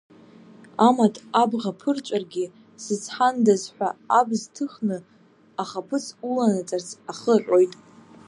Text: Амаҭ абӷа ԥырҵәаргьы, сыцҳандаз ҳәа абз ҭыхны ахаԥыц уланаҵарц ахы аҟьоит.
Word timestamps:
Амаҭ 0.87 1.15
абӷа 1.41 1.71
ԥырҵәаргьы, 1.79 2.45
сыцҳандаз 2.83 3.63
ҳәа 3.75 3.89
абз 4.19 4.41
ҭыхны 4.53 4.97
ахаԥыц 5.61 6.05
уланаҵарц 6.29 6.89
ахы 7.11 7.33
аҟьоит. 7.37 7.73